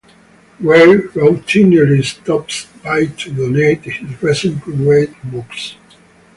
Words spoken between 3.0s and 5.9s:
to donate his recently read books.